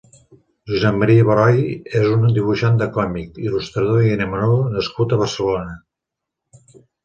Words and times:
Josep 0.69 0.95
Mª 1.01 1.17
Beroy 1.27 1.59
és 1.99 2.07
un 2.15 2.25
dibuixant 2.39 2.81
de 2.81 2.89
còmic, 2.97 3.39
il·lustrador 3.45 4.03
i 4.09 4.17
animador 4.19 4.75
nascut 4.81 5.15
a 5.15 5.23
Barcelona. 5.25 5.81